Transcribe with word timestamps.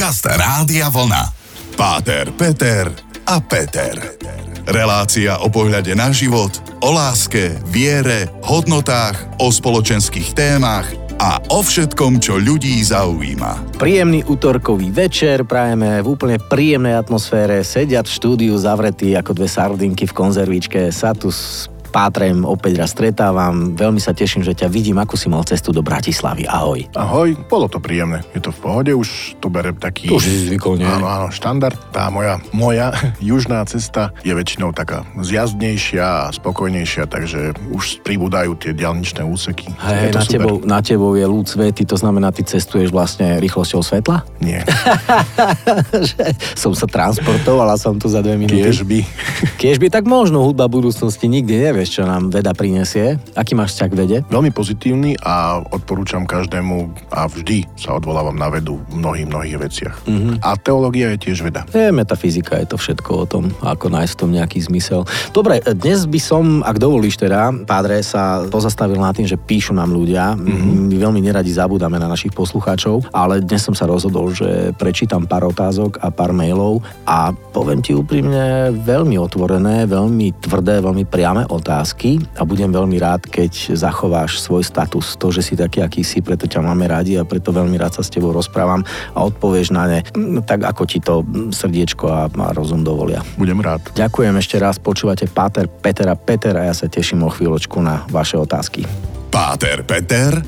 Podcast 0.00 0.24
Rádia 0.32 0.88
Vlna. 0.88 1.28
Páter, 1.76 2.32
Peter 2.32 2.88
a 3.28 3.36
Peter. 3.36 4.00
Relácia 4.64 5.36
o 5.44 5.52
pohľade 5.52 5.92
na 5.92 6.08
život, 6.08 6.56
o 6.80 6.88
láske, 6.88 7.60
viere, 7.68 8.32
hodnotách, 8.40 9.36
o 9.36 9.52
spoločenských 9.52 10.32
témach 10.32 10.88
a 11.20 11.44
o 11.52 11.60
všetkom, 11.60 12.16
čo 12.16 12.40
ľudí 12.40 12.80
zaujíma. 12.80 13.76
Príjemný 13.76 14.24
útorkový 14.24 14.88
večer, 14.88 15.44
prajeme 15.44 16.00
v 16.00 16.16
úplne 16.16 16.40
príjemnej 16.40 16.96
atmosfére, 16.96 17.60
sediať 17.60 18.08
v 18.08 18.16
štúdiu 18.16 18.56
zavretí 18.56 19.12
ako 19.12 19.36
dve 19.36 19.52
sardinky 19.52 20.08
v 20.08 20.16
konzervičke, 20.16 20.88
sa 20.96 21.12
tu 21.12 21.28
Pátrem 21.90 22.46
opäť 22.46 22.78
raz 22.78 22.94
stretávam. 22.94 23.74
Veľmi 23.74 23.98
sa 23.98 24.14
teším, 24.14 24.46
že 24.46 24.54
ťa 24.54 24.70
vidím, 24.70 25.02
ako 25.02 25.18
si 25.18 25.26
mal 25.26 25.42
cestu 25.42 25.74
do 25.74 25.82
Bratislavy. 25.82 26.46
Ahoj. 26.46 26.86
Ahoj, 26.94 27.34
bolo 27.50 27.66
to 27.66 27.82
príjemné. 27.82 28.22
Je 28.30 28.38
to 28.38 28.54
v 28.54 28.58
pohode, 28.62 28.92
už 28.94 29.34
to 29.42 29.50
berem 29.50 29.74
taký... 29.74 30.06
To 30.06 30.22
už 30.22 30.24
si 30.24 30.46
zvykol, 30.46 30.78
nie? 30.78 30.86
Áno, 30.86 31.10
áno, 31.10 31.26
štandard. 31.34 31.74
Tá 31.90 32.06
moja, 32.14 32.38
moja 32.54 32.94
južná 33.18 33.66
cesta 33.66 34.14
je 34.22 34.30
väčšinou 34.30 34.70
taká 34.70 35.02
zjazdnejšia 35.18 36.30
a 36.30 36.30
spokojnejšia, 36.30 37.10
takže 37.10 37.58
už 37.74 38.06
pribúdajú 38.06 38.54
tie 38.54 38.70
dialničné 38.70 39.26
úseky. 39.26 39.74
Hej, 39.82 40.14
na 40.14 40.22
tebou, 40.22 40.54
na 40.62 40.78
tebou 40.80 41.18
je 41.18 41.26
lúd 41.26 41.50
svety, 41.50 41.82
to 41.82 41.98
znamená, 41.98 42.30
ty 42.30 42.46
cestuješ 42.46 42.94
vlastne 42.94 43.42
rýchlosťou 43.42 43.82
svetla? 43.82 44.22
Nie. 44.38 44.62
som 46.62 46.70
sa 46.70 46.86
transportoval 46.86 47.66
a 47.66 47.76
som 47.76 47.98
tu 47.98 48.06
za 48.06 48.22
dve 48.22 48.38
minúty. 48.38 48.62
Kiežby. 48.62 49.02
Kiežby, 49.58 49.90
tak 49.90 50.06
možno 50.06 50.46
hudba 50.46 50.70
budúcnosti 50.70 51.26
nikdy 51.26 51.58
nevie 51.58 51.79
nevieš, 51.80 51.96
čo 51.96 52.04
nám 52.04 52.28
veda 52.28 52.52
prinesie. 52.52 53.16
Aký 53.32 53.56
máš 53.56 53.72
vzťah 53.72 53.88
k 53.88 53.96
vede? 53.96 54.16
Veľmi 54.28 54.52
pozitívny 54.52 55.16
a 55.24 55.64
odporúčam 55.64 56.28
každému 56.28 57.08
a 57.08 57.24
vždy 57.24 57.64
sa 57.72 57.96
odvolávam 57.96 58.36
na 58.36 58.52
vedu 58.52 58.76
v 58.92 59.00
mnohých, 59.00 59.24
mnohých 59.32 59.56
veciach. 59.56 59.96
Mm-hmm. 60.04 60.44
A 60.44 60.60
teológia 60.60 61.16
je 61.16 61.24
tiež 61.24 61.40
veda. 61.40 61.64
Je, 61.72 61.88
metafyzika 61.88 62.60
je 62.60 62.68
to 62.68 62.76
všetko 62.76 63.10
o 63.16 63.24
tom, 63.24 63.48
ako 63.64 63.88
nájsť 63.88 64.12
v 64.12 64.20
tom 64.20 64.30
nejaký 64.36 64.60
zmysel. 64.60 65.08
Dobre, 65.32 65.64
dnes 65.72 66.04
by 66.04 66.20
som, 66.20 66.60
ak 66.60 66.76
dovolíš 66.76 67.16
teda, 67.16 67.48
pádre, 67.64 68.04
sa 68.04 68.44
pozastavil 68.44 69.00
na 69.00 69.16
tým, 69.16 69.24
že 69.24 69.40
píšu 69.40 69.72
nám 69.72 69.88
ľudia. 69.88 70.36
Mm-hmm. 70.36 70.92
My 70.92 70.96
veľmi 71.00 71.20
neradi 71.24 71.48
zabúdame 71.48 71.96
na 71.96 72.12
našich 72.12 72.36
poslucháčov, 72.36 73.08
ale 73.08 73.40
dnes 73.40 73.64
som 73.64 73.72
sa 73.72 73.88
rozhodol, 73.88 74.36
že 74.36 74.76
prečítam 74.76 75.24
pár 75.24 75.48
otázok 75.48 75.96
a 76.04 76.12
pár 76.12 76.36
mailov 76.36 76.84
a 77.08 77.32
poviem 77.56 77.80
ti 77.80 77.96
úprimne 77.96 78.68
veľmi 78.84 79.16
otvorené, 79.16 79.88
veľmi 79.88 80.44
tvrdé, 80.44 80.84
veľmi 80.84 81.08
priame 81.08 81.48
otázky 81.48 81.69
otázky 81.70 82.18
a 82.34 82.42
budem 82.42 82.74
veľmi 82.74 82.98
rád, 82.98 83.22
keď 83.30 83.78
zachováš 83.78 84.42
svoj 84.42 84.66
status, 84.66 85.14
to, 85.14 85.30
že 85.30 85.46
si 85.46 85.54
taký, 85.54 85.86
aký 85.86 86.02
si, 86.02 86.18
preto 86.18 86.50
ťa 86.50 86.66
máme 86.66 86.90
radi 86.90 87.14
a 87.14 87.22
preto 87.22 87.54
veľmi 87.54 87.78
rád 87.78 87.94
sa 87.94 88.02
s 88.02 88.10
tebou 88.10 88.34
rozprávam 88.34 88.82
a 89.14 89.18
odpovieš 89.22 89.70
na 89.70 89.86
ne 89.86 90.00
mm, 90.02 90.42
tak, 90.50 90.66
ako 90.66 90.82
ti 90.82 90.98
to 90.98 91.22
srdiečko 91.54 92.10
a, 92.10 92.26
a 92.26 92.50
rozum 92.50 92.82
dovolia. 92.82 93.22
Budem 93.38 93.62
rád. 93.62 93.86
Ďakujem 93.94 94.34
ešte 94.42 94.58
raz, 94.58 94.82
počúvate 94.82 95.30
Páter, 95.30 95.70
Peter 95.70 96.10
a 96.10 96.18
Peter 96.18 96.58
a 96.58 96.66
ja 96.66 96.74
sa 96.74 96.90
teším 96.90 97.22
o 97.22 97.30
chvíľočku 97.30 97.78
na 97.78 98.02
vaše 98.10 98.34
otázky. 98.34 98.82
Páter, 99.30 99.86
Peter 99.86 100.42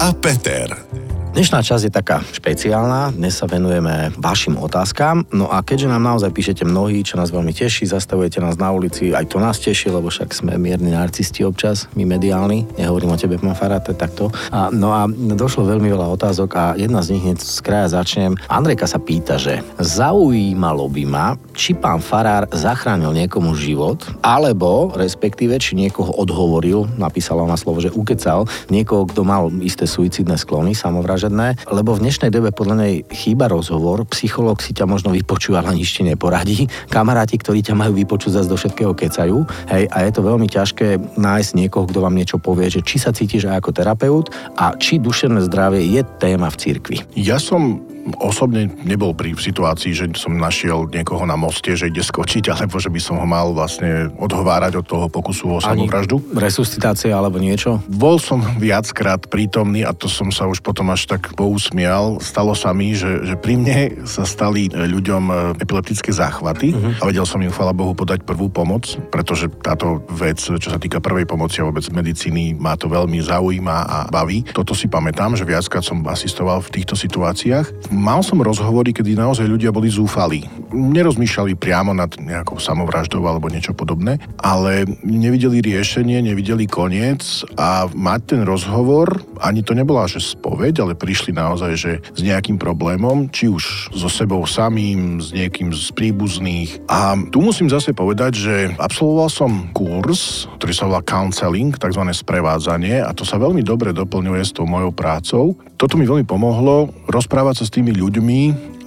a 0.00 0.08
Peter. 0.16 1.05
Dnešná 1.36 1.60
časť 1.60 1.84
je 1.84 1.92
taká 1.92 2.24
špeciálna, 2.32 3.12
dnes 3.12 3.36
sa 3.36 3.44
venujeme 3.44 4.08
vašim 4.16 4.56
otázkam, 4.56 5.28
no 5.36 5.52
a 5.52 5.60
keďže 5.60 5.92
nám 5.92 6.00
naozaj 6.00 6.32
píšete 6.32 6.64
mnohí, 6.64 7.04
čo 7.04 7.20
nás 7.20 7.28
veľmi 7.28 7.52
teší, 7.52 7.84
zastavujete 7.84 8.40
nás 8.40 8.56
na 8.56 8.72
ulici, 8.72 9.12
aj 9.12 9.28
to 9.28 9.36
nás 9.36 9.60
teší, 9.60 9.92
lebo 9.92 10.08
však 10.08 10.32
sme 10.32 10.56
mierni 10.56 10.96
narcisti 10.96 11.44
občas, 11.44 11.92
my 11.92 12.08
mediálni, 12.08 12.64
nehovorím 12.80 13.12
o 13.12 13.20
tebe, 13.20 13.36
pán 13.36 13.52
je 13.52 13.92
takto. 13.92 14.32
A, 14.48 14.72
no 14.72 14.96
a 14.96 15.04
došlo 15.12 15.68
veľmi 15.68 15.92
veľa 15.92 16.08
otázok 16.16 16.50
a 16.56 16.64
jedna 16.72 17.04
z 17.04 17.12
nich 17.12 17.28
hneď 17.28 17.44
z 17.44 17.60
kraja 17.60 18.00
začnem. 18.00 18.32
Andrejka 18.48 18.88
sa 18.88 18.96
pýta, 18.96 19.36
že 19.36 19.60
zaujímalo 19.76 20.88
by 20.88 21.04
ma, 21.04 21.36
či 21.52 21.76
pán 21.76 22.00
Farár 22.00 22.48
zachránil 22.48 23.12
niekomu 23.12 23.52
život, 23.52 24.08
alebo 24.24 24.88
respektíve, 24.96 25.60
či 25.60 25.76
niekoho 25.76 26.16
odhovoril, 26.16 26.88
napísala 26.96 27.44
ona 27.44 27.60
slovo, 27.60 27.84
že 27.84 27.92
ukecal, 27.92 28.48
niekoho, 28.72 29.04
kto 29.04 29.20
mal 29.20 29.52
isté 29.60 29.84
suicidné 29.84 30.40
sklony, 30.40 30.72
samovražedné 30.72 31.25
vražedné, 31.26 31.66
lebo 31.74 31.98
v 31.98 32.02
dnešnej 32.06 32.30
dobe 32.30 32.54
podľa 32.54 32.76
nej 32.86 32.94
chýba 33.10 33.50
rozhovor, 33.50 34.06
psychológ 34.14 34.62
si 34.62 34.70
ťa 34.70 34.86
možno 34.86 35.10
vypočúva, 35.10 35.60
ale 35.60 35.82
nič 35.82 35.98
ti 35.98 36.02
neporadí. 36.06 36.70
Kamaráti, 36.86 37.36
ktorí 37.42 37.66
ťa 37.66 37.74
majú 37.74 37.98
vypočuť 37.98 38.38
zase 38.38 38.48
do 38.50 38.54
všetkého 38.54 38.94
kecajú. 38.94 39.42
Hej, 39.66 39.90
a 39.90 39.96
je 40.06 40.10
to 40.14 40.22
veľmi 40.22 40.46
ťažké 40.46 41.18
nájsť 41.18 41.50
niekoho, 41.58 41.90
kto 41.90 41.98
vám 41.98 42.14
niečo 42.14 42.38
povie, 42.38 42.70
že 42.70 42.86
či 42.86 43.02
sa 43.02 43.10
cítiš 43.10 43.50
aj 43.50 43.58
ako 43.58 43.70
terapeut 43.74 44.26
a 44.54 44.78
či 44.78 45.02
duševné 45.02 45.42
zdravie 45.50 45.82
je 45.82 46.02
téma 46.22 46.46
v 46.46 46.56
cirkvi. 46.62 46.96
Ja 47.18 47.42
som 47.42 47.82
osobne 48.22 48.70
nebol 48.86 49.10
pri 49.16 49.34
situácii, 49.34 49.92
že 49.92 50.04
som 50.14 50.38
našiel 50.38 50.86
niekoho 50.86 51.26
na 51.26 51.34
moste, 51.34 51.74
že 51.74 51.90
ide 51.90 52.02
skočiť, 52.02 52.50
alebo 52.54 52.78
že 52.78 52.90
by 52.92 53.00
som 53.02 53.18
ho 53.18 53.26
mal 53.26 53.50
vlastne 53.50 54.10
odhovárať 54.14 54.78
od 54.78 54.86
toho 54.86 55.06
pokusu 55.10 55.58
o 55.58 55.58
samovraždu. 55.58 56.22
resuscitácia 56.36 57.10
alebo 57.10 57.42
niečo? 57.42 57.82
Bol 57.90 58.22
som 58.22 58.42
viackrát 58.60 59.26
prítomný 59.26 59.82
a 59.82 59.90
to 59.90 60.06
som 60.06 60.30
sa 60.30 60.46
už 60.46 60.62
potom 60.62 60.92
až 60.94 61.10
tak 61.10 61.34
pousmial. 61.34 62.22
Stalo 62.22 62.54
sa 62.54 62.70
mi, 62.70 62.94
že, 62.94 63.26
že 63.26 63.34
pri 63.34 63.54
mne 63.58 63.78
sa 64.06 64.22
stali 64.22 64.70
ľuďom 64.70 65.24
e, 65.26 65.34
epileptické 65.62 66.12
záchvaty 66.14 66.72
uh-huh. 66.72 67.02
a 67.02 67.04
vedel 67.08 67.26
som 67.26 67.42
im, 67.42 67.50
chvala 67.50 67.74
Bohu, 67.74 67.96
podať 67.96 68.22
prvú 68.22 68.52
pomoc, 68.52 68.86
pretože 69.10 69.48
táto 69.62 70.04
vec, 70.12 70.38
čo 70.38 70.68
sa 70.68 70.78
týka 70.78 71.00
prvej 71.00 71.24
pomoci 71.24 71.62
a 71.62 71.68
vôbec 71.68 71.84
medicíny, 71.88 72.54
ma 72.54 72.76
to 72.76 72.86
veľmi 72.90 73.18
zaujíma 73.22 73.76
a 73.86 73.98
baví. 74.12 74.44
Toto 74.52 74.76
si 74.76 74.86
pamätám, 74.86 75.34
že 75.34 75.48
viackrát 75.48 75.82
som 75.82 76.04
asistoval 76.06 76.60
v 76.60 76.72
týchto 76.80 76.94
situáciách 76.94 77.88
mal 77.96 78.20
som 78.20 78.44
rozhovory, 78.44 78.92
kedy 78.92 79.16
naozaj 79.16 79.48
ľudia 79.48 79.72
boli 79.72 79.88
zúfali. 79.88 80.44
Nerozmýšľali 80.70 81.56
priamo 81.56 81.96
nad 81.96 82.12
nejakou 82.20 82.60
samovraždou 82.60 83.24
alebo 83.24 83.48
niečo 83.48 83.72
podobné, 83.72 84.20
ale 84.44 84.84
nevideli 85.00 85.64
riešenie, 85.64 86.20
nevideli 86.20 86.68
koniec 86.68 87.42
a 87.56 87.88
mať 87.88 88.20
ten 88.36 88.42
rozhovor, 88.44 89.24
ani 89.40 89.64
to 89.64 89.72
nebola 89.72 90.04
že 90.06 90.20
spoveď, 90.22 90.84
ale 90.84 90.92
prišli 90.94 91.32
naozaj, 91.32 91.72
že 91.74 91.92
s 92.14 92.20
nejakým 92.20 92.60
problémom, 92.60 93.32
či 93.32 93.48
už 93.48 93.90
so 93.96 94.06
sebou 94.06 94.44
samým, 94.44 95.18
s 95.18 95.32
niekým 95.32 95.72
z 95.72 95.90
príbuzných. 95.96 96.86
A 96.86 97.16
tu 97.32 97.40
musím 97.42 97.66
zase 97.66 97.96
povedať, 97.96 98.32
že 98.36 98.54
absolvoval 98.78 99.28
som 99.32 99.50
kurz, 99.72 100.46
ktorý 100.60 100.72
sa 100.76 100.86
volá 100.86 101.02
counseling, 101.02 101.74
tzv. 101.74 102.02
sprevádzanie 102.12 103.02
a 103.02 103.10
to 103.16 103.26
sa 103.26 103.40
veľmi 103.40 103.64
dobre 103.64 103.90
doplňuje 103.96 104.42
s 104.42 104.54
tou 104.54 104.68
mojou 104.68 104.92
prácou. 104.92 105.44
Toto 105.76 106.00
mi 106.00 106.08
veľmi 106.08 106.24
pomohlo 106.24 106.88
rozprávať 107.10 107.62
sa 107.62 107.64
s 107.68 107.74
tými 107.74 107.85
tými 107.86 108.02
ľuďmi, 108.02 108.40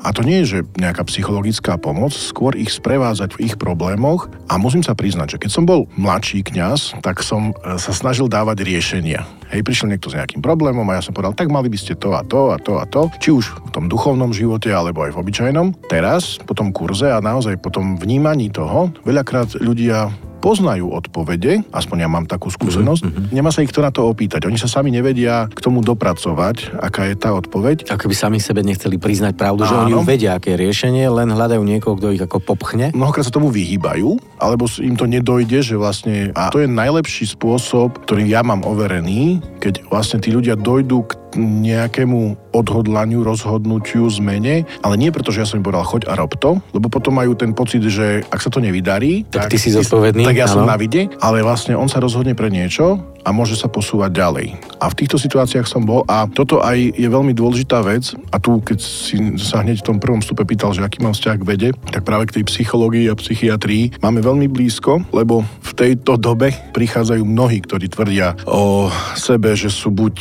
a 0.04 0.12
to 0.12 0.28
nie 0.28 0.44
je, 0.44 0.60
že 0.60 0.60
nejaká 0.76 1.08
psychologická 1.08 1.80
pomoc, 1.80 2.12
skôr 2.12 2.56
ich 2.60 2.72
sprevázať 2.72 3.36
v 3.36 3.52
ich 3.52 3.56
problémoch. 3.56 4.28
A 4.52 4.60
musím 4.60 4.84
sa 4.84 4.96
priznať, 4.96 5.36
že 5.36 5.40
keď 5.44 5.52
som 5.52 5.64
bol 5.68 5.92
mladší 5.96 6.44
kňaz, 6.44 7.00
tak 7.00 7.24
som 7.24 7.52
e, 7.52 7.76
sa 7.76 7.92
snažil 7.92 8.32
dávať 8.32 8.64
riešenia. 8.64 9.28
Hej, 9.52 9.64
prišiel 9.64 9.92
niekto 9.92 10.08
s 10.12 10.16
nejakým 10.16 10.40
problémom 10.40 10.88
a 10.88 11.00
ja 11.00 11.04
som 11.04 11.12
povedal, 11.12 11.36
tak 11.36 11.52
mali 11.52 11.68
by 11.68 11.76
ste 11.80 12.00
to 12.00 12.16
a 12.16 12.24
to 12.24 12.52
a 12.52 12.58
to 12.60 12.80
a 12.80 12.88
to, 12.88 13.12
či 13.20 13.32
už 13.32 13.52
v 13.52 13.72
tom 13.76 13.92
duchovnom 13.92 14.32
živote 14.32 14.72
alebo 14.72 15.04
aj 15.04 15.16
v 15.16 15.20
obyčajnom. 15.20 15.76
Teraz, 15.92 16.40
po 16.44 16.56
tom 16.56 16.72
kurze 16.72 17.12
a 17.12 17.20
naozaj 17.20 17.60
po 17.60 17.68
tom 17.68 18.00
vnímaní 18.00 18.52
toho, 18.56 18.92
veľakrát 19.04 19.60
ľudia 19.60 20.12
poznajú 20.40 20.90
odpovede, 20.90 21.68
aspoň 21.70 22.08
ja 22.08 22.10
mám 22.10 22.26
takú 22.26 22.48
skúsenosť, 22.48 23.04
mm-hmm. 23.04 23.26
nemá 23.36 23.52
sa 23.52 23.62
ich 23.62 23.70
kto 23.70 23.84
na 23.84 23.92
to 23.92 24.08
opýtať. 24.08 24.48
Oni 24.48 24.56
sa 24.56 24.72
sami 24.72 24.90
nevedia 24.90 25.52
k 25.52 25.60
tomu 25.60 25.84
dopracovať, 25.84 26.80
aká 26.80 27.12
je 27.12 27.16
tá 27.20 27.36
odpoveď. 27.36 27.92
Ako 27.92 28.08
by 28.08 28.16
sami 28.16 28.40
sebe 28.40 28.64
nechceli 28.64 28.96
priznať 28.96 29.36
pravdu, 29.36 29.68
Áno. 29.68 29.70
že 29.70 29.76
oni 29.86 29.94
vedia, 30.08 30.40
aké 30.40 30.56
je 30.56 30.64
riešenie, 30.64 31.06
len 31.12 31.30
hľadajú 31.30 31.62
niekoho, 31.62 32.00
kto 32.00 32.16
ich 32.16 32.24
ako 32.24 32.40
popchne. 32.42 32.96
Mnohokrát 32.96 33.28
sa 33.28 33.36
tomu 33.36 33.52
vyhýbajú, 33.52 34.18
alebo 34.40 34.66
im 34.80 34.96
to 34.96 35.06
nedojde, 35.06 35.60
že 35.62 35.76
vlastne 35.76 36.32
a 36.34 36.50
to 36.50 36.64
je 36.64 36.70
najlepší 36.72 37.30
spôsob, 37.36 38.02
ktorý 38.08 38.26
ja 38.26 38.42
mám 38.42 38.64
overený, 38.64 39.44
keď 39.60 39.86
vlastne 39.92 40.24
tí 40.24 40.32
ľudia 40.32 40.56
dojdú 40.56 41.06
k 41.06 41.12
nejakému 41.38 42.50
odhodlaniu, 42.56 43.22
rozhodnutiu, 43.22 44.10
zmene, 44.10 44.66
ale 44.82 44.96
nie 44.98 45.14
preto, 45.14 45.30
že 45.30 45.46
ja 45.46 45.48
som 45.48 45.62
im 45.62 45.66
povedal, 45.66 45.86
choď 45.86 46.10
a 46.10 46.14
rob 46.18 46.34
to, 46.38 46.58
lebo 46.74 46.90
potom 46.90 47.14
majú 47.18 47.38
ten 47.38 47.54
pocit, 47.54 47.84
že 47.86 48.26
ak 48.26 48.40
sa 48.42 48.50
to 48.50 48.64
nevydarí, 48.64 49.28
tak, 49.30 49.50
tak 49.50 49.54
ty 49.54 49.58
si 49.62 49.70
zodpovedný. 49.70 50.26
Tak 50.26 50.38
ja 50.38 50.50
ano. 50.50 50.54
som 50.58 50.64
na 50.66 50.78
vide, 50.80 51.12
ale 51.22 51.46
vlastne 51.46 51.78
on 51.78 51.86
sa 51.86 52.02
rozhodne 52.02 52.34
pre 52.34 52.50
niečo 52.50 52.98
a 53.28 53.30
môže 53.36 53.60
sa 53.60 53.68
posúvať 53.68 54.16
ďalej. 54.16 54.48
A 54.80 54.88
v 54.88 54.98
týchto 55.04 55.20
situáciách 55.20 55.68
som 55.68 55.84
bol 55.84 56.08
a 56.08 56.26
toto 56.26 56.64
aj 56.64 56.96
je 56.96 57.06
veľmi 57.06 57.36
dôležitá 57.36 57.84
vec 57.84 58.16
a 58.32 58.40
tu, 58.40 58.64
keď 58.64 58.80
si 58.80 59.20
sa 59.36 59.60
hneď 59.62 59.84
v 59.84 59.88
tom 59.92 59.98
prvom 60.00 60.24
stupe 60.24 60.48
pýtal, 60.48 60.72
že 60.72 60.82
aký 60.82 61.04
mám 61.04 61.14
vzťah 61.14 61.36
k 61.38 61.48
vede, 61.48 61.70
tak 61.92 62.08
práve 62.08 62.32
k 62.32 62.40
tej 62.40 62.48
psychológii 62.48 63.12
a 63.12 63.20
psychiatrii 63.20 64.00
máme 64.00 64.24
veľmi 64.24 64.48
blízko, 64.48 65.04
lebo 65.12 65.44
v 65.44 65.72
tejto 65.76 66.16
dobe 66.16 66.56
prichádzajú 66.72 67.22
mnohí, 67.22 67.60
ktorí 67.60 67.92
tvrdia 67.92 68.40
o 68.48 68.88
sebe, 69.20 69.54
že 69.54 69.68
sú 69.68 69.92
buď 69.92 70.16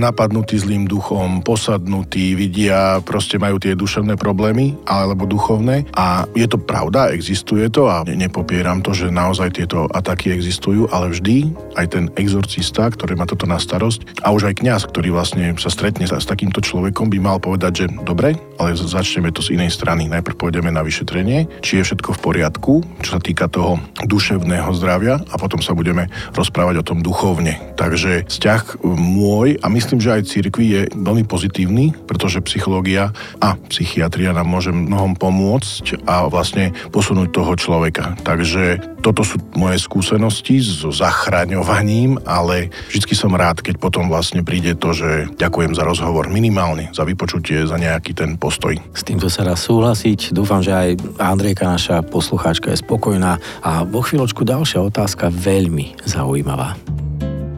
napad 0.00 0.31
ovládnutí 0.32 0.64
zlým 0.64 0.88
duchom, 0.88 1.44
posadnutí, 1.44 2.32
vidia, 2.32 3.04
proste 3.04 3.36
majú 3.36 3.60
tie 3.60 3.76
duševné 3.76 4.16
problémy 4.16 4.80
alebo 4.88 5.28
duchovné 5.28 5.92
a 5.92 6.24
je 6.32 6.48
to 6.48 6.56
pravda, 6.56 7.12
existuje 7.12 7.68
to 7.68 7.84
a 7.84 8.00
nepopieram 8.08 8.80
to, 8.80 8.96
že 8.96 9.12
naozaj 9.12 9.52
tieto 9.52 9.92
ataky 9.92 10.32
existujú, 10.32 10.88
ale 10.88 11.12
vždy 11.12 11.52
aj 11.76 11.86
ten 11.92 12.04
exorcista, 12.16 12.88
ktorý 12.88 13.12
má 13.12 13.28
toto 13.28 13.44
na 13.44 13.60
starosť 13.60 14.24
a 14.24 14.32
už 14.32 14.48
aj 14.48 14.64
kňaz, 14.64 14.88
ktorý 14.88 15.12
vlastne 15.12 15.52
sa 15.60 15.68
stretne 15.68 16.08
s 16.08 16.24
takýmto 16.24 16.64
človekom, 16.64 17.12
by 17.12 17.20
mal 17.20 17.36
povedať, 17.36 17.84
že 17.84 17.86
dobre, 18.00 18.32
ale 18.56 18.72
začneme 18.72 19.36
to 19.36 19.44
z 19.44 19.60
inej 19.60 19.76
strany. 19.76 20.08
Najprv 20.08 20.48
pôjdeme 20.48 20.72
na 20.72 20.80
vyšetrenie, 20.80 21.60
či 21.60 21.76
je 21.76 21.92
všetko 21.92 22.16
v 22.16 22.22
poriadku, 22.24 22.74
čo 23.04 23.10
sa 23.12 23.20
týka 23.20 23.52
toho 23.52 23.76
duševného 24.08 24.72
zdravia 24.80 25.20
a 25.28 25.34
potom 25.36 25.60
sa 25.60 25.76
budeme 25.76 26.08
rozprávať 26.32 26.80
o 26.80 26.86
tom 26.88 27.04
duchovne. 27.04 27.60
Takže 27.76 28.24
vzťah 28.32 28.80
môj 28.96 29.60
a 29.60 29.68
myslím, 29.68 30.00
že 30.00 30.14
aj 30.14 30.21
cirkvi 30.24 30.66
je 30.66 30.80
veľmi 30.94 31.26
pozitívny, 31.26 31.94
pretože 32.06 32.42
psychológia 32.46 33.10
a 33.38 33.54
psychiatria 33.70 34.34
nám 34.34 34.48
môže 34.48 34.70
mnohom 34.70 35.14
pomôcť 35.18 36.06
a 36.08 36.26
vlastne 36.26 36.74
posunúť 36.90 37.28
toho 37.34 37.52
človeka. 37.58 38.14
Takže 38.22 38.92
toto 39.02 39.26
sú 39.26 39.42
moje 39.58 39.82
skúsenosti 39.82 40.62
so 40.62 40.94
zachraňovaním, 40.94 42.22
ale 42.22 42.70
vždy 42.88 43.14
som 43.18 43.34
rád, 43.34 43.58
keď 43.58 43.82
potom 43.82 44.06
vlastne 44.06 44.46
príde 44.46 44.78
to, 44.78 44.94
že 44.94 45.26
ďakujem 45.34 45.74
za 45.74 45.82
rozhovor 45.82 46.30
minimálne, 46.30 46.94
za 46.94 47.02
vypočutie, 47.02 47.66
za 47.66 47.76
nejaký 47.76 48.14
ten 48.14 48.38
postoj. 48.38 48.78
S 48.94 49.02
týmto 49.02 49.26
sa 49.26 49.42
dá 49.42 49.58
súhlasiť. 49.58 50.30
Dúfam, 50.30 50.62
že 50.62 50.70
aj 50.70 50.88
Andrejka, 51.18 51.66
naša 51.66 52.06
poslucháčka, 52.06 52.70
je 52.70 52.78
spokojná. 52.78 53.42
A 53.66 53.82
vo 53.82 54.06
chvíľočku 54.06 54.46
ďalšia 54.46 54.78
otázka 54.78 55.34
veľmi 55.34 55.98
zaujímavá. 56.06 56.78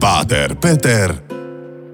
Páter, 0.01 0.57
Peter 0.57 1.34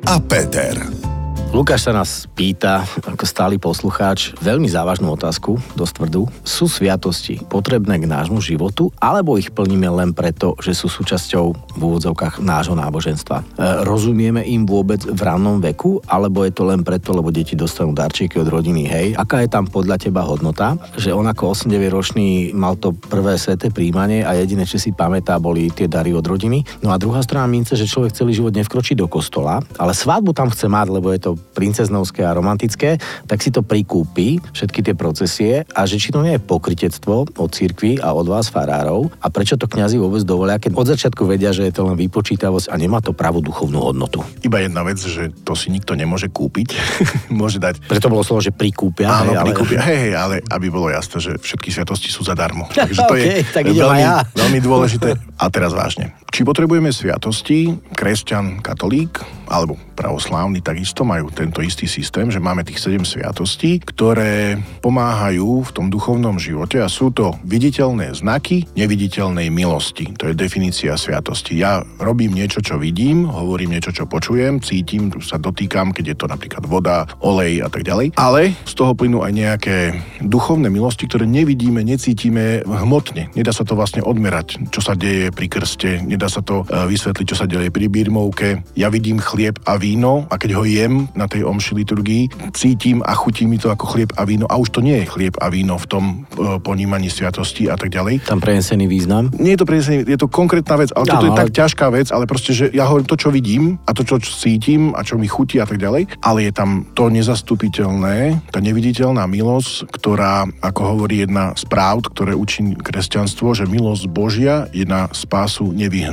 a 0.08 0.20
Peter. 0.20 1.21
Lukáš 1.52 1.84
sa 1.84 1.92
nás 1.92 2.32
pýta, 2.32 2.88
ako 3.04 3.28
stály 3.28 3.60
poslucháč, 3.60 4.32
veľmi 4.40 4.72
závažnú 4.72 5.12
otázku, 5.12 5.60
dosť 5.76 5.94
tvrdú. 6.00 6.24
Sú 6.48 6.72
sviatosti 6.72 7.44
potrebné 7.44 8.00
k 8.00 8.08
nášmu 8.08 8.40
životu, 8.40 8.88
alebo 9.04 9.36
ich 9.36 9.52
plníme 9.52 9.84
len 9.92 10.16
preto, 10.16 10.56
že 10.64 10.72
sú 10.72 10.88
súčasťou 10.88 11.76
v 11.76 11.82
úvodzovkách 11.84 12.40
nášho 12.40 12.72
náboženstva? 12.72 13.44
E, 13.44 13.44
rozumieme 13.84 14.48
im 14.48 14.64
vôbec 14.64 15.04
v 15.04 15.20
rannom 15.20 15.60
veku, 15.60 16.00
alebo 16.08 16.48
je 16.48 16.56
to 16.56 16.64
len 16.72 16.88
preto, 16.88 17.12
lebo 17.12 17.36
deti 17.36 17.60
dostanú 17.60 17.92
darčeky 17.92 18.40
od 18.40 18.48
rodiny, 18.48 18.88
hej? 18.88 19.08
Aká 19.20 19.44
je 19.44 19.52
tam 19.52 19.68
podľa 19.68 20.00
teba 20.00 20.24
hodnota? 20.24 20.80
Že 20.96 21.12
on 21.12 21.28
ako 21.28 21.52
8-9 21.52 21.92
ročný 21.92 22.56
mal 22.56 22.80
to 22.80 22.96
prvé 22.96 23.36
sveté 23.36 23.76
príjmanie 23.76 24.24
a 24.24 24.40
jediné, 24.40 24.64
čo 24.64 24.80
si 24.80 24.96
pamätá, 24.96 25.36
boli 25.36 25.68
tie 25.68 25.92
dary 25.92 26.16
od 26.16 26.24
rodiny. 26.24 26.64
No 26.80 26.96
a 26.96 26.98
druhá 26.98 27.20
strana 27.20 27.52
mince, 27.52 27.76
že 27.76 27.92
človek 27.92 28.16
celý 28.16 28.40
život 28.40 28.56
nevkročí 28.56 28.96
do 28.96 29.12
kostola, 29.12 29.60
ale 29.76 29.92
svadbu 29.92 30.32
tam 30.32 30.48
chce 30.48 30.72
mať, 30.72 30.88
lebo 30.96 31.12
je 31.12 31.20
to 31.20 31.41
princeznovské 31.42 32.24
a 32.24 32.32
romantické, 32.32 33.02
tak 33.28 33.44
si 33.44 33.52
to 33.52 33.66
prikúpi, 33.66 34.40
všetky 34.54 34.80
tie 34.86 34.96
procesie 34.96 35.68
a 35.76 35.84
že 35.84 36.00
či 36.00 36.14
to 36.14 36.24
nie 36.24 36.38
je 36.38 36.42
pokritectvo 36.42 37.36
od 37.36 37.50
cirkvi 37.52 38.00
a 38.00 38.16
od 38.16 38.30
vás 38.30 38.48
farárov 38.48 39.12
a 39.20 39.28
prečo 39.28 39.60
to 39.60 39.68
kňazi 39.68 40.00
vôbec 40.00 40.24
dovolia, 40.24 40.62
keď 40.62 40.72
od 40.78 40.88
začiatku 40.88 41.28
vedia, 41.28 41.52
že 41.52 41.68
je 41.68 41.74
to 41.76 41.86
len 41.88 42.00
vypočítavosť 42.00 42.72
a 42.72 42.76
nemá 42.80 43.04
to 43.04 43.12
pravú 43.12 43.44
duchovnú 43.44 43.82
hodnotu. 43.82 44.24
Iba 44.42 44.64
jedna 44.64 44.82
vec, 44.88 45.02
že 45.02 45.34
to 45.44 45.54
si 45.54 45.70
nikto 45.70 45.94
nemôže 45.94 46.32
kúpiť. 46.32 46.74
môže 47.42 47.60
dať... 47.60 47.84
Preto 47.86 48.08
bolo 48.08 48.24
slovo, 48.24 48.40
že 48.40 48.56
prikúpia. 48.56 49.12
Áno, 49.12 49.36
hej, 49.36 49.38
ale... 49.42 49.48
prikúpia, 49.52 49.80
hej, 49.84 50.00
hej, 50.10 50.14
ale 50.16 50.36
aby 50.48 50.68
bolo 50.72 50.88
jasné, 50.88 51.18
že 51.20 51.32
všetky 51.36 51.70
sviatosti 51.74 52.08
sú 52.08 52.24
zadarmo. 52.24 52.70
Takže 52.76 53.02
to 53.04 53.14
okay, 53.14 53.44
je 53.44 53.52
tak 53.52 53.66
veľmi, 53.68 54.02
ja. 54.02 54.24
veľmi 54.32 54.60
dôležité. 54.64 55.20
A 55.42 55.50
teraz 55.50 55.76
vážne. 55.76 56.14
Či 56.32 56.48
potrebujeme 56.48 56.96
sviatosti, 56.96 57.76
kresťan, 57.92 58.64
katolík, 58.64 59.20
alebo 59.52 59.76
pravoslávni 60.00 60.64
takisto 60.64 61.04
majú 61.04 61.28
tento 61.28 61.60
istý 61.60 61.86
systém, 61.92 62.32
že 62.32 62.40
máme 62.40 62.64
tých 62.64 62.80
sedem 62.80 63.04
sviatostí, 63.04 63.84
ktoré 63.84 64.56
pomáhajú 64.80 65.68
v 65.68 65.74
tom 65.76 65.92
duchovnom 65.92 66.40
živote 66.40 66.80
a 66.80 66.88
sú 66.88 67.12
to 67.12 67.36
viditeľné 67.44 68.16
znaky 68.16 68.64
neviditeľnej 68.80 69.52
milosti. 69.52 70.16
To 70.24 70.32
je 70.32 70.40
definícia 70.40 70.96
sviatosti. 70.96 71.60
Ja 71.60 71.84
robím 72.00 72.32
niečo, 72.32 72.64
čo 72.64 72.80
vidím, 72.80 73.28
hovorím 73.28 73.76
niečo, 73.76 73.92
čo 73.92 74.08
počujem, 74.08 74.64
cítim, 74.64 75.12
sa 75.20 75.36
dotýkam, 75.36 75.92
keď 75.92 76.16
je 76.16 76.18
to 76.18 76.26
napríklad 76.32 76.64
voda, 76.64 77.12
olej 77.20 77.60
a 77.60 77.68
tak 77.68 77.84
ďalej. 77.84 78.16
Ale 78.16 78.56
z 78.64 78.74
toho 78.74 78.96
plynú 78.96 79.20
aj 79.20 79.36
nejaké 79.36 79.78
duchovné 80.24 80.72
milosti, 80.72 81.12
ktoré 81.12 81.28
nevidíme, 81.28 81.84
necítime 81.84 82.64
hmotne. 82.64 83.36
Nedá 83.36 83.52
sa 83.52 83.68
to 83.68 83.76
vlastne 83.76 84.00
odmerať, 84.00 84.72
čo 84.72 84.80
sa 84.80 84.96
deje 84.96 85.36
pri 85.36 85.52
krste, 85.52 86.00
nedá 86.22 86.30
sa 86.30 86.46
to 86.46 86.62
e, 86.70 86.86
vysvetliť, 86.86 87.26
čo 87.26 87.34
sa 87.34 87.50
deje 87.50 87.74
pri 87.74 87.90
birmovke. 87.90 88.62
Ja 88.78 88.94
vidím 88.94 89.18
chlieb 89.18 89.58
a 89.66 89.82
víno 89.82 90.30
a 90.30 90.38
keď 90.38 90.62
ho 90.62 90.62
jem 90.70 91.10
na 91.18 91.26
tej 91.26 91.50
omši 91.50 91.82
liturgii, 91.82 92.54
cítim 92.54 93.02
a 93.02 93.18
chutí 93.18 93.50
mi 93.50 93.58
to 93.58 93.74
ako 93.74 93.98
chlieb 93.98 94.14
a 94.14 94.22
víno 94.30 94.46
a 94.46 94.54
už 94.62 94.70
to 94.70 94.86
nie 94.86 95.02
je 95.02 95.10
chlieb 95.10 95.34
a 95.42 95.50
víno 95.50 95.82
v 95.82 95.90
tom 95.90 96.06
e, 96.38 96.62
ponímaní 96.62 97.10
sviatosti 97.10 97.66
a 97.66 97.74
tak 97.74 97.90
ďalej. 97.90 98.22
Tam 98.30 98.38
prenesený 98.38 98.86
význam? 98.86 99.34
Nie 99.42 99.58
je 99.58 99.66
to 99.66 99.66
prenesený, 99.66 100.06
je 100.06 100.20
to 100.22 100.30
konkrétna 100.30 100.78
vec, 100.78 100.94
ale 100.94 101.10
toto 101.10 101.26
je 101.26 101.34
tak 101.34 101.50
ťažká 101.50 101.90
vec, 101.90 102.14
ale 102.14 102.30
proste, 102.30 102.54
že 102.54 102.70
ja 102.70 102.86
hovorím 102.86 103.10
to, 103.10 103.18
čo 103.18 103.34
vidím 103.34 103.82
a 103.90 103.98
to, 103.98 104.06
čo 104.06 104.22
cítim 104.22 104.94
a 104.94 105.02
čo 105.02 105.18
mi 105.18 105.26
chutí 105.26 105.58
a 105.58 105.66
tak 105.66 105.82
ďalej, 105.82 106.22
ale 106.22 106.46
je 106.46 106.54
tam 106.54 106.86
to 106.94 107.10
nezastupiteľné, 107.10 108.46
tá 108.54 108.62
neviditeľná 108.62 109.26
milosť, 109.26 109.90
ktorá, 109.90 110.46
ako 110.62 110.82
hovorí 110.94 111.26
jedna 111.26 111.58
z 111.58 111.66
práv, 111.66 112.06
ktoré 112.14 112.38
učí 112.38 112.78
kresťanstvo, 112.78 113.58
že 113.58 113.66
milosť 113.66 114.06
Božia 114.12 114.70
je 114.70 114.86
na 114.86 115.10
spásu 115.10 115.72
nevyhnutná. 115.72 116.11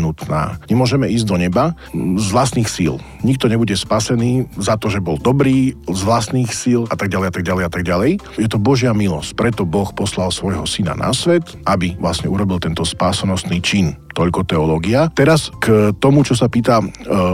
Nemôžeme 0.70 1.10
ísť 1.10 1.26
do 1.26 1.36
neba 1.36 1.74
z 1.94 2.26
vlastných 2.30 2.70
síl. 2.70 2.96
Nikto 3.26 3.50
nebude 3.50 3.74
spasený 3.74 4.48
za 4.56 4.78
to, 4.78 4.88
že 4.88 5.02
bol 5.02 5.18
dobrý, 5.18 5.74
z 5.86 6.00
vlastných 6.06 6.50
síl 6.50 6.86
a 6.88 6.94
tak 6.94 7.10
ďalej 7.10 7.28
a 7.28 7.32
tak 7.34 7.44
ďalej 7.44 7.64
a 7.66 7.70
tak 7.70 7.84
ďalej. 7.84 8.10
Je 8.38 8.48
to 8.48 8.62
Božia 8.62 8.94
milosť, 8.94 9.34
preto 9.34 9.62
Boh 9.66 9.90
poslal 9.92 10.30
svojho 10.30 10.64
syna 10.64 10.94
na 10.94 11.10
svet, 11.10 11.44
aby 11.66 11.98
vlastne 11.98 12.30
urobil 12.30 12.62
tento 12.62 12.86
spásonosný 12.86 13.58
čin 13.60 13.98
toľko 14.18 14.42
teológia. 14.50 15.06
Teraz 15.14 15.54
k 15.62 15.94
tomu, 16.02 16.26
čo 16.26 16.34
sa 16.34 16.50
pýta 16.50 16.82
e, 16.82 16.86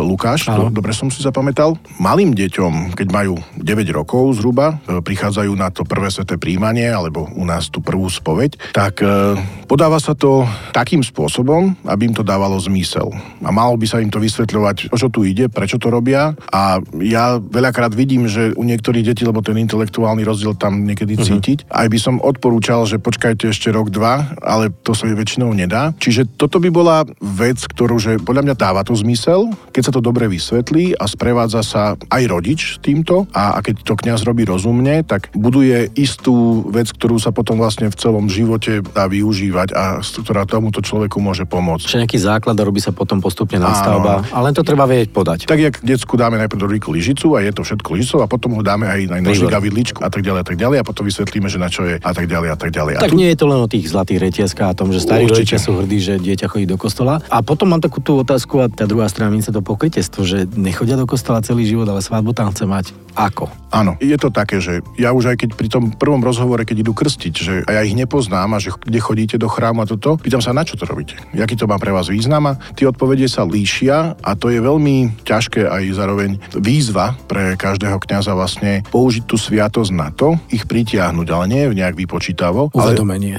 Lukáš, 0.04 0.52
to, 0.52 0.68
dobre 0.68 0.92
som 0.92 1.08
si 1.08 1.24
zapamätal. 1.24 1.80
Malým 1.96 2.36
deťom, 2.36 2.92
keď 2.92 3.08
majú 3.08 3.40
9 3.56 3.64
rokov 3.96 4.36
zhruba, 4.36 4.76
e, 4.84 5.00
prichádzajú 5.00 5.52
na 5.56 5.72
to 5.72 5.88
prvé 5.88 6.12
sveté 6.12 6.36
príjmanie, 6.36 6.92
alebo 6.92 7.24
u 7.32 7.44
nás 7.48 7.72
tú 7.72 7.80
prvú 7.80 8.12
spoveď, 8.12 8.76
tak 8.76 9.00
e, 9.00 9.32
podáva 9.64 9.96
sa 9.96 10.12
to 10.12 10.44
takým 10.76 11.00
spôsobom, 11.00 11.72
aby 11.88 12.12
im 12.12 12.14
to 12.14 12.20
dávalo 12.54 12.62
zmysel. 12.62 13.10
A 13.42 13.50
malo 13.50 13.74
by 13.74 13.86
sa 13.90 13.98
im 13.98 14.10
to 14.14 14.22
vysvetľovať, 14.22 14.94
o 14.94 14.96
čo 14.96 15.10
tu 15.10 15.26
ide, 15.26 15.50
prečo 15.50 15.82
to 15.82 15.90
robia. 15.90 16.38
A 16.54 16.78
ja 17.02 17.42
veľakrát 17.42 17.90
vidím, 17.90 18.30
že 18.30 18.54
u 18.54 18.62
niektorých 18.62 19.10
detí, 19.10 19.26
lebo 19.26 19.42
ten 19.42 19.58
intelektuálny 19.58 20.22
rozdiel 20.22 20.54
tam 20.54 20.86
niekedy 20.86 21.18
uh-huh. 21.18 21.26
cítiť, 21.26 21.66
aj 21.66 21.86
by 21.90 21.98
som 21.98 22.22
odporúčal, 22.22 22.86
že 22.86 23.02
počkajte 23.02 23.50
ešte 23.50 23.74
rok, 23.74 23.90
dva, 23.90 24.38
ale 24.38 24.70
to 24.70 24.94
sa 24.94 25.10
väčšinou 25.10 25.50
nedá. 25.50 25.90
Čiže 25.98 26.38
toto 26.38 26.62
by 26.62 26.70
bola 26.70 27.02
vec, 27.18 27.58
ktorú, 27.58 27.98
že 27.98 28.22
podľa 28.22 28.50
mňa 28.50 28.54
dáva 28.54 28.86
to 28.86 28.94
zmysel, 28.94 29.50
keď 29.74 29.90
sa 29.90 29.92
to 29.92 30.00
dobre 30.00 30.30
vysvetlí 30.30 30.94
a 30.94 31.04
sprevádza 31.10 31.66
sa 31.66 31.82
aj 31.98 32.22
rodič 32.30 32.78
týmto 32.78 33.26
a, 33.34 33.58
a 33.58 33.62
keď 33.62 33.82
to 33.82 33.94
kňaz 33.98 34.22
robí 34.22 34.46
rozumne, 34.46 35.02
tak 35.02 35.34
buduje 35.34 35.90
istú 35.98 36.66
vec, 36.70 36.90
ktorú 36.90 37.18
sa 37.18 37.34
potom 37.34 37.58
vlastne 37.58 37.90
v 37.90 37.98
celom 37.98 38.30
živote 38.30 38.84
dá 38.94 39.10
využívať 39.10 39.68
a 39.74 39.84
ktorá 40.00 40.46
tomuto 40.48 40.84
človeku 40.84 41.18
môže 41.18 41.48
pomôcť. 41.48 41.88
Čiže 41.88 42.02
nejaký 42.04 42.20
základ 42.20 42.43
robí 42.52 42.84
sa 42.84 42.92
potom 42.92 43.24
postupne 43.24 43.56
nastavba, 43.56 44.20
ale 44.28 44.52
to 44.52 44.60
treba 44.60 44.84
vedieť 44.84 45.08
podať. 45.08 45.38
Tak 45.48 45.56
jak 45.56 45.74
decku 45.80 46.20
dáme 46.20 46.36
najprv 46.36 46.60
do 46.60 46.68
rýku 46.68 46.92
lyžicu 46.92 47.32
a 47.32 47.40
je 47.40 47.54
to 47.56 47.64
všetko 47.64 47.88
lyžicou 47.96 48.18
a 48.20 48.28
potom 48.28 48.52
ho 48.58 48.60
dáme 48.60 48.84
aj 48.84 49.08
na 49.08 49.24
nožík 49.24 49.48
a 49.48 49.60
vidličku 49.62 50.04
a 50.04 50.12
tak 50.12 50.20
ďalej 50.20 50.40
a 50.42 50.46
tak 50.46 50.56
ďalej 50.60 50.76
a 50.80 50.84
potom 50.84 51.08
vysvetlíme, 51.08 51.48
že 51.48 51.56
na 51.56 51.72
čo 51.72 51.88
je 51.88 51.96
a 51.96 52.12
tak 52.12 52.28
ďalej 52.28 52.48
a 52.52 52.56
tak 52.58 52.70
ďalej. 52.74 52.92
Tak 53.00 53.14
tu... 53.14 53.16
nie 53.16 53.32
je 53.32 53.38
to 53.38 53.46
len 53.48 53.60
o 53.62 53.68
tých 53.70 53.88
zlatých 53.88 54.18
reťazkách 54.28 54.68
a 54.68 54.74
tom, 54.76 54.92
že 54.92 55.00
starí 55.00 55.24
rodičia 55.24 55.56
sú 55.56 55.78
hrdí, 55.78 55.98
že 56.02 56.20
dieťa 56.20 56.50
chodí 56.50 56.66
do 56.66 56.76
kostola. 56.76 57.22
A 57.30 57.40
potom 57.40 57.70
mám 57.70 57.80
takú 57.80 58.02
tú 58.02 58.20
otázku 58.20 58.60
a 58.60 58.66
tá 58.68 58.84
druhá 58.84 59.06
strana 59.06 59.30
mince 59.30 59.54
to 59.54 59.62
pokrytectvo, 59.62 60.26
že 60.26 60.50
nechodia 60.58 60.98
do 60.98 61.06
kostola 61.06 61.40
celý 61.40 61.64
život, 61.64 61.86
ale 61.86 62.02
svadbu 62.02 62.34
tam 62.34 62.50
chce 62.50 62.66
mať. 62.66 62.86
Ako? 63.14 63.46
Áno, 63.70 63.94
je 64.02 64.18
to 64.18 64.34
také, 64.34 64.58
že 64.58 64.82
ja 64.98 65.14
už 65.14 65.34
aj 65.34 65.46
keď 65.46 65.50
pri 65.54 65.68
tom 65.70 65.94
prvom 65.94 66.18
rozhovore, 66.18 66.66
keď 66.66 66.82
idú 66.82 66.92
krstiť, 66.98 67.34
že 67.34 67.54
a 67.62 67.78
ja 67.78 67.82
ich 67.86 67.94
nepoznám 67.94 68.50
a 68.54 68.58
že 68.58 68.74
kde 68.74 68.98
chodíte 68.98 69.36
do 69.38 69.46
chrámu 69.46 69.82
a 69.82 69.86
toto, 69.86 70.18
pýtam 70.18 70.42
sa, 70.42 70.50
na 70.50 70.66
čo 70.66 70.74
to 70.74 70.82
robíte? 70.82 71.14
Jaký 71.30 71.54
to 71.54 71.70
má 71.70 71.78
pre 71.78 71.94
vás 71.94 72.10
význam? 72.10 72.23
A 72.32 72.56
tie 72.76 72.88
odpovede 72.88 73.26
sa 73.26 73.44
líšia 73.44 74.16
a 74.20 74.30
to 74.36 74.52
je 74.52 74.60
veľmi 74.60 75.24
ťažké 75.24 75.64
aj 75.64 75.82
zároveň 75.96 76.30
výzva 76.56 77.16
pre 77.28 77.56
každého 77.56 77.96
kňaza 78.00 78.32
vlastne 78.36 78.84
použiť 78.92 79.24
tú 79.24 79.36
sviatosť 79.40 79.92
na 79.94 80.08
to, 80.12 80.36
ich 80.52 80.68
pritiahnuť, 80.68 81.26
ale 81.30 81.44
nie 81.48 81.62
nejak 81.74 81.96
vypočítavo, 81.96 82.70
ale, 82.76 82.94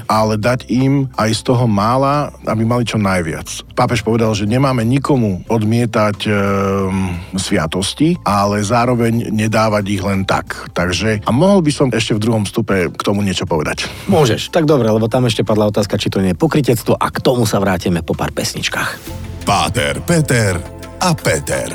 ale 0.09 0.33
dať 0.35 0.67
im 0.71 1.07
aj 1.15 1.29
z 1.31 1.41
toho 1.45 1.65
mála, 1.69 2.33
aby 2.45 2.63
mali 2.65 2.83
čo 2.83 2.97
najviac 2.97 3.65
pápež 3.75 4.07
povedal, 4.07 4.31
že 4.31 4.47
nemáme 4.47 4.87
nikomu 4.87 5.43
odmietať 5.51 6.17
e, 6.25 6.31
sviatosti, 7.35 8.15
ale 8.23 8.63
zároveň 8.63 9.29
nedávať 9.35 9.83
ich 9.91 10.01
len 10.01 10.23
tak. 10.23 10.71
Takže, 10.71 11.27
a 11.27 11.31
mohol 11.35 11.59
by 11.59 11.71
som 11.75 11.87
ešte 11.91 12.15
v 12.15 12.23
druhom 12.23 12.47
stupe 12.47 12.87
k 12.87 13.01
tomu 13.03 13.19
niečo 13.21 13.43
povedať. 13.43 13.91
Môžeš, 14.07 14.49
tak 14.49 14.63
dobre, 14.63 14.87
lebo 14.87 15.11
tam 15.11 15.27
ešte 15.27 15.43
padla 15.43 15.67
otázka, 15.67 15.99
či 15.99 16.07
to 16.07 16.23
nie 16.23 16.31
je 16.31 16.39
pokritectvo 16.39 16.95
a 16.95 17.07
k 17.11 17.19
tomu 17.19 17.43
sa 17.43 17.59
vrátime 17.59 17.99
po 17.99 18.15
pár 18.15 18.31
pesničkách. 18.31 18.74
Páter, 19.47 20.03
Peter 20.03 20.59
a 20.99 21.15
Peter. 21.15 21.71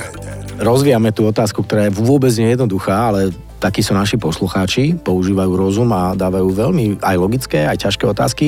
rozvíjame 0.61 1.17
tú 1.17 1.25
otázku, 1.25 1.65
ktorá 1.65 1.89
je 1.89 1.97
vôbec 1.97 2.29
nejednoduchá, 2.37 3.09
ale 3.09 3.33
takí 3.61 3.85
sú 3.85 3.93
naši 3.93 4.17
poslucháči, 4.17 4.97
používajú 5.01 5.53
rozum 5.53 5.89
a 5.93 6.17
dávajú 6.17 6.49
veľmi 6.53 6.85
aj 7.01 7.17
logické, 7.21 7.69
aj 7.69 7.89
ťažké 7.89 8.05
otázky, 8.09 8.47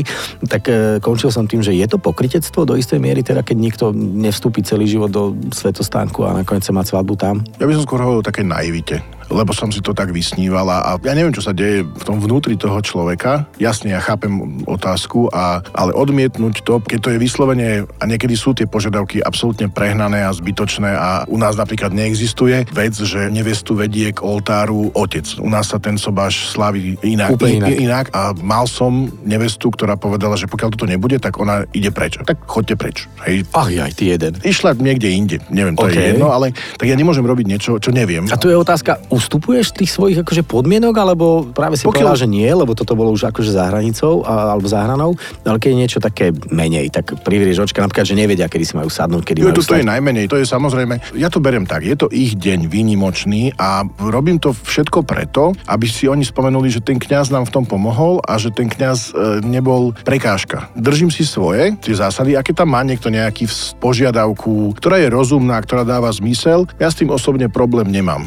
tak 0.48 0.68
e, 0.68 1.00
končil 1.04 1.28
som 1.28 1.44
tým, 1.44 1.60
že 1.60 1.76
je 1.76 1.84
to 1.84 2.00
pokritectvo 2.00 2.64
do 2.64 2.76
istej 2.76 2.96
miery, 2.96 3.20
teda 3.20 3.44
keď 3.44 3.56
nikto 3.56 3.84
nevstúpi 3.96 4.64
celý 4.64 4.88
život 4.88 5.12
do 5.12 5.36
svetostánku 5.52 6.24
a 6.24 6.40
nakoniec 6.40 6.64
sa 6.64 6.72
má 6.72 6.80
svadbu 6.80 7.14
tam? 7.16 7.44
Ja 7.60 7.68
by 7.68 7.76
som 7.76 7.84
skôr 7.84 8.00
hovoril 8.00 8.24
o 8.24 8.28
takej 8.28 8.48
naivite 8.48 9.04
lebo 9.32 9.56
som 9.56 9.72
si 9.72 9.80
to 9.80 9.96
tak 9.96 10.12
vysnívala 10.12 10.84
a 10.84 10.90
ja 11.00 11.16
neviem, 11.16 11.32
čo 11.32 11.42
sa 11.42 11.56
deje 11.56 11.82
v 11.82 12.04
tom 12.04 12.20
vnútri 12.20 12.54
toho 12.60 12.78
človeka. 12.84 13.48
Jasne, 13.56 13.96
ja 13.96 14.00
chápem 14.04 14.62
otázku, 14.68 15.32
a, 15.32 15.64
ale 15.72 15.96
odmietnúť 15.96 16.62
to, 16.62 16.78
keď 16.84 16.98
to 17.00 17.08
je 17.16 17.18
vyslovene 17.18 17.68
a 17.88 18.04
niekedy 18.04 18.36
sú 18.36 18.52
tie 18.52 18.68
požiadavky 18.68 19.24
absolútne 19.24 19.72
prehnané 19.72 20.22
a 20.22 20.30
zbytočné 20.30 20.90
a 20.92 21.10
u 21.26 21.40
nás 21.40 21.56
napríklad 21.56 21.90
neexistuje 21.96 22.68
vec, 22.70 22.94
že 22.94 23.32
nevestu 23.32 23.72
vedie 23.72 24.12
k 24.12 24.20
oltáru 24.20 24.92
otec. 24.92 25.24
U 25.40 25.48
nás 25.48 25.72
sa 25.72 25.80
ten 25.80 25.96
sobáš 25.96 26.52
slaví 26.52 27.00
inak, 27.00 27.34
inak. 27.40 27.70
inak 27.80 28.06
a 28.12 28.36
mal 28.38 28.68
som 28.68 29.08
nevestu, 29.24 29.72
ktorá 29.72 29.96
povedala, 29.96 30.36
že 30.36 30.50
pokiaľ 30.50 30.68
toto 30.74 30.84
nebude, 30.84 31.16
tak 31.16 31.40
ona 31.40 31.64
ide 31.72 31.88
preč. 31.88 32.20
Tak 32.20 32.44
choďte 32.44 32.74
preč. 32.76 32.96
Hej. 33.24 33.48
Ach, 33.56 33.68
aj 33.68 33.92
ty 33.96 34.12
jeden. 34.12 34.36
Išla 34.42 34.76
niekde 34.76 35.08
inde, 35.08 35.36
neviem, 35.48 35.78
to 35.78 35.88
okay. 35.88 35.96
je 35.96 36.02
jedno, 36.14 36.34
ale 36.34 36.52
tak 36.52 36.86
ja 36.90 36.96
nemôžem 36.98 37.24
robiť 37.24 37.46
niečo, 37.46 37.70
čo 37.78 37.90
neviem. 37.94 38.26
A 38.28 38.36
tu 38.36 38.50
je 38.50 38.56
otázka, 38.58 39.00
ustupuješ 39.22 39.78
tých 39.78 39.94
svojich 39.94 40.18
akože 40.26 40.42
podmienok, 40.42 40.94
alebo 40.98 41.46
práve 41.46 41.78
si 41.78 41.86
Pokiaľ... 41.86 41.94
povedal, 41.94 42.18
že 42.18 42.26
nie, 42.26 42.50
lebo 42.50 42.74
toto 42.74 42.98
bolo 42.98 43.14
už 43.14 43.30
akože 43.30 43.54
za 43.54 43.70
hranicou 43.70 44.26
a, 44.26 44.58
alebo 44.58 44.66
za 44.66 44.82
hranou, 44.82 45.14
ale 45.46 45.58
keď 45.62 45.70
je 45.70 45.78
niečo 45.78 45.98
také 46.02 46.34
menej, 46.50 46.90
tak 46.90 47.14
privrieš 47.22 47.62
očka, 47.62 47.78
napríklad, 47.78 48.10
že 48.10 48.18
nevedia, 48.18 48.50
kedy 48.50 48.64
si 48.66 48.74
majú 48.74 48.90
sadnúť, 48.90 49.22
kedy 49.22 49.38
jo, 49.46 49.54
majú 49.54 49.62
to, 49.62 49.70
to 49.70 49.78
je 49.78 49.86
najmenej, 49.86 50.26
to 50.26 50.36
je 50.42 50.46
samozrejme, 50.46 50.98
ja 51.14 51.30
to 51.30 51.38
beriem 51.38 51.64
tak, 51.64 51.86
je 51.86 51.94
to 51.94 52.10
ich 52.10 52.34
deň 52.34 52.66
výnimočný 52.66 53.54
a 53.54 53.86
robím 54.02 54.42
to 54.42 54.50
všetko 54.50 55.06
preto, 55.06 55.54
aby 55.70 55.86
si 55.86 56.10
oni 56.10 56.26
spomenuli, 56.26 56.68
že 56.72 56.82
ten 56.82 56.98
kňaz 56.98 57.30
nám 57.30 57.46
v 57.46 57.54
tom 57.54 57.64
pomohol 57.64 58.18
a 58.26 58.34
že 58.42 58.50
ten 58.50 58.66
kňaz 58.66 59.14
e, 59.14 59.40
nebol 59.46 59.94
prekážka. 60.02 60.72
Držím 60.74 61.14
si 61.14 61.22
svoje, 61.22 61.78
tie 61.78 61.94
zásady, 61.94 62.34
a 62.34 62.42
keď 62.42 62.64
tam 62.64 62.74
má 62.74 62.82
niekto 62.82 63.12
nejaký 63.12 63.46
požiadavku, 63.78 64.74
ktorá 64.74 64.98
je 64.98 65.12
rozumná, 65.12 65.60
ktorá 65.62 65.86
dáva 65.86 66.10
zmysel, 66.10 66.66
ja 66.80 66.90
s 66.90 66.98
tým 66.98 67.12
osobne 67.12 67.46
problém 67.52 67.92
nemám. 67.92 68.26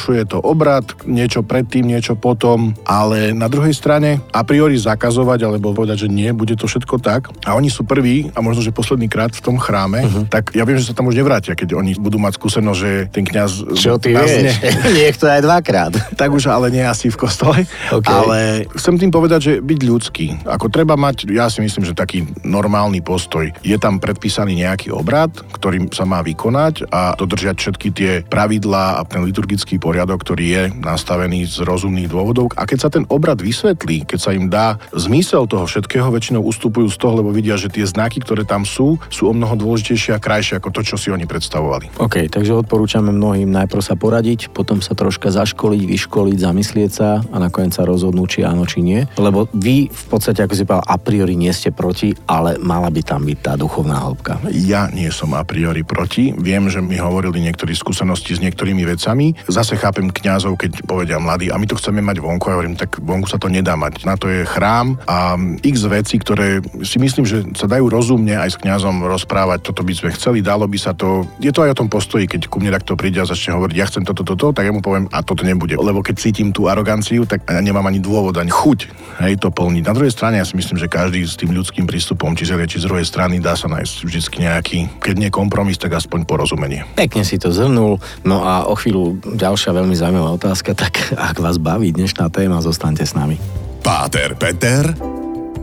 Nenarušuje 0.00 0.32
to 0.32 0.40
obrad, 0.40 0.96
niečo 1.04 1.44
predtým, 1.44 1.84
niečo 1.84 2.16
potom, 2.16 2.72
ale 2.88 3.36
na 3.36 3.52
druhej 3.52 3.76
strane 3.76 4.24
a 4.32 4.40
priori 4.48 4.80
zakazovať 4.80 5.44
alebo 5.44 5.76
povedať, 5.76 6.08
že 6.08 6.08
nie, 6.08 6.32
bude 6.32 6.56
to 6.56 6.64
všetko 6.64 7.04
tak. 7.04 7.28
A 7.44 7.52
oni 7.52 7.68
sú 7.68 7.84
prví 7.84 8.32
a 8.32 8.40
možno, 8.40 8.64
že 8.64 8.72
posledný 8.72 9.12
krát 9.12 9.36
v 9.36 9.44
tom 9.44 9.60
chráme, 9.60 10.00
uh-huh. 10.00 10.24
tak 10.32 10.56
ja 10.56 10.64
viem, 10.64 10.80
že 10.80 10.88
sa 10.88 10.96
tam 10.96 11.12
už 11.12 11.20
nevrátia, 11.20 11.52
keď 11.52 11.76
oni 11.76 12.00
budú 12.00 12.16
mať 12.16 12.40
skúsenosť, 12.40 12.80
že 12.80 12.90
ten 13.12 13.28
kňaz... 13.28 13.76
Čo 13.76 14.00
ty 14.00 14.16
vieš? 14.16 14.40
Ne... 14.40 14.56
Niekto 15.04 15.28
aj 15.28 15.44
dvakrát. 15.44 15.92
tak 16.20 16.32
už 16.32 16.48
ale 16.48 16.72
nie 16.72 16.80
asi 16.80 17.12
v 17.12 17.20
kostole. 17.20 17.68
Okay. 17.92 18.08
Ale 18.08 18.64
chcem 18.72 18.96
tým 18.96 19.12
povedať, 19.12 19.40
že 19.44 19.52
byť 19.60 19.80
ľudský. 19.84 20.48
Ako 20.48 20.72
treba 20.72 20.96
mať, 20.96 21.28
ja 21.28 21.52
si 21.52 21.60
myslím, 21.60 21.84
že 21.84 21.92
taký 21.92 22.24
normálny 22.40 23.04
postoj. 23.04 23.52
Je 23.60 23.76
tam 23.76 24.00
predpísaný 24.00 24.64
nejaký 24.64 24.96
obrad, 24.96 25.28
ktorým 25.52 25.92
sa 25.92 26.08
má 26.08 26.24
vykonať 26.24 26.88
a 26.88 27.12
dodržiať 27.20 27.56
všetky 27.60 27.88
tie 27.92 28.12
pravidlá 28.24 28.96
a 28.96 29.04
ten 29.10 29.20
liturgický 29.26 29.76
poriadok, 29.76 29.89
ktorý 29.94 30.44
je 30.44 30.62
nastavený 30.78 31.48
z 31.48 31.66
rozumných 31.66 32.10
dôvodov. 32.10 32.52
A 32.54 32.66
keď 32.68 32.78
sa 32.78 32.90
ten 32.90 33.04
obrad 33.10 33.40
vysvetlí, 33.40 34.06
keď 34.06 34.18
sa 34.18 34.30
im 34.36 34.46
dá 34.46 34.78
zmysel 34.94 35.48
toho 35.50 35.66
všetkého, 35.66 36.12
väčšinou 36.12 36.42
ustupujú 36.44 36.90
z 36.90 36.96
toho, 37.00 37.18
lebo 37.18 37.34
vidia, 37.34 37.58
že 37.58 37.72
tie 37.72 37.86
znaky, 37.86 38.22
ktoré 38.22 38.46
tam 38.46 38.62
sú, 38.62 39.00
sú 39.10 39.30
o 39.30 39.34
mnoho 39.34 39.56
dôležitejšie 39.56 40.14
a 40.14 40.22
krajšie 40.22 40.58
ako 40.60 40.70
to, 40.70 40.80
čo 40.84 40.96
si 41.00 41.08
oni 41.10 41.24
predstavovali. 41.24 41.98
OK, 41.98 42.30
takže 42.30 42.54
odporúčame 42.54 43.10
mnohým 43.10 43.50
najprv 43.50 43.82
sa 43.82 43.94
poradiť, 43.96 44.52
potom 44.52 44.78
sa 44.84 44.94
troška 44.94 45.32
zaškoliť, 45.32 45.82
vyškoliť, 45.88 46.38
zamyslieť 46.38 46.90
sa 46.90 47.18
a 47.18 47.36
nakoniec 47.40 47.74
sa 47.74 47.88
rozhodnúť, 47.88 48.28
či 48.28 48.40
áno, 48.46 48.68
či 48.68 48.84
nie. 48.84 49.00
Lebo 49.16 49.48
vy 49.56 49.88
v 49.88 50.04
podstate, 50.06 50.44
ako 50.44 50.54
si 50.54 50.66
povedal, 50.68 50.86
a 50.86 50.96
priori 51.00 51.34
nie 51.34 51.50
ste 51.50 51.72
proti, 51.72 52.12
ale 52.28 52.60
mala 52.60 52.92
by 52.92 53.00
tam 53.00 53.24
byť 53.24 53.38
tá 53.40 53.52
duchovná 53.56 54.04
hĺbka. 54.04 54.44
Ja 54.52 54.92
nie 54.92 55.08
som 55.08 55.32
a 55.32 55.42
priori 55.42 55.82
proti. 55.82 56.36
Viem, 56.36 56.68
že 56.68 56.84
mi 56.84 57.00
hovorili 57.00 57.40
niektorí 57.40 57.72
skúsenosti 57.72 58.36
s 58.36 58.42
niektorými 58.44 58.84
vecami. 58.84 59.32
Zase 59.48 59.79
chápem 59.80 60.12
kňazov, 60.12 60.60
keď 60.60 60.84
povedia 60.84 61.16
mladí, 61.16 61.48
a 61.48 61.56
my 61.56 61.64
to 61.64 61.80
chceme 61.80 62.04
mať 62.04 62.20
vonku, 62.20 62.52
a 62.52 62.60
hovorím, 62.60 62.76
tak 62.76 63.00
vonku 63.00 63.26
sa 63.26 63.40
to 63.40 63.48
nedá 63.48 63.74
mať. 63.80 64.04
Na 64.04 64.20
to 64.20 64.28
je 64.28 64.44
chrám 64.44 65.00
a 65.08 65.40
x 65.64 65.88
veci, 65.88 66.20
ktoré 66.20 66.60
si 66.84 67.00
myslím, 67.00 67.24
že 67.24 67.42
sa 67.56 67.64
dajú 67.64 67.88
rozumne 67.88 68.36
aj 68.36 68.54
s 68.54 68.60
kňazom 68.60 69.08
rozprávať, 69.08 69.64
toto 69.64 69.80
by 69.80 69.92
sme 69.96 70.10
chceli, 70.12 70.44
dalo 70.44 70.68
by 70.68 70.76
sa 70.76 70.92
to. 70.92 71.24
Je 71.40 71.48
to 71.50 71.64
aj 71.64 71.72
o 71.72 71.78
tom 71.80 71.88
postoji, 71.88 72.28
keď 72.28 72.52
ku 72.52 72.60
mne 72.60 72.76
takto 72.76 72.94
príde 72.94 73.18
a 73.18 73.26
začne 73.26 73.56
hovoriť, 73.56 73.76
ja 73.76 73.88
chcem 73.88 74.04
toto, 74.04 74.22
toto, 74.22 74.52
tak 74.52 74.68
ja 74.68 74.72
mu 74.74 74.84
poviem, 74.84 75.08
a 75.08 75.24
toto 75.24 75.42
nebude. 75.42 75.80
Lebo 75.80 76.04
keď 76.04 76.20
cítim 76.20 76.52
tú 76.52 76.68
aroganciu, 76.68 77.24
tak 77.24 77.48
nemám 77.48 77.88
ani 77.88 78.02
dôvod, 78.02 78.36
ani 78.36 78.52
chuť 78.52 78.78
hej, 79.24 79.36
to 79.36 79.48
plniť. 79.52 79.84
Na 79.84 79.94
druhej 79.96 80.12
strane 80.12 80.40
ja 80.40 80.46
si 80.46 80.56
myslím, 80.56 80.80
že 80.80 80.88
každý 80.88 81.24
s 81.24 81.36
tým 81.36 81.52
ľudským 81.52 81.84
prístupom, 81.84 82.32
či 82.36 82.48
z 82.48 82.56
či 82.66 82.82
z 82.82 82.88
druhej 82.88 83.06
strany, 83.06 83.38
dá 83.40 83.56
sa 83.56 83.68
nájsť 83.68 83.94
vždy 84.04 84.20
nejaký, 84.40 84.78
keď 85.00 85.14
nie 85.16 85.30
kompromis, 85.30 85.76
tak 85.76 85.96
aspoň 85.96 86.24
porozumenie. 86.24 86.84
Pekne 86.96 87.22
si 87.24 87.36
to 87.36 87.52
zhrnul. 87.52 88.00
No 88.24 88.44
a 88.44 88.68
o 88.68 88.74
chvíľu 88.74 89.20
ďalšia 89.36 89.69
veľmi 89.74 89.94
zaujímavá 89.96 90.30
otázka, 90.36 90.74
tak 90.74 91.14
ak 91.14 91.36
vás 91.38 91.58
baví 91.58 91.90
dnešná 91.94 92.30
téma, 92.30 92.62
zostaňte 92.62 93.04
s 93.06 93.14
nami. 93.14 93.36
Páter 93.80 94.36
Peter 94.36 94.94